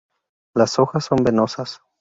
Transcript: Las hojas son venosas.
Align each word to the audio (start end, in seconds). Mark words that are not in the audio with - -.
Las 0.55 0.79
hojas 0.79 1.05
son 1.05 1.23
venosas. 1.23 1.79